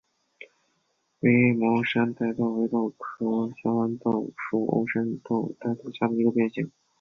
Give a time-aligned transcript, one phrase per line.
[1.19, 5.21] 微毛山黧豆为豆科香豌豆属欧山黧
[5.59, 6.71] 豆下的一个变型。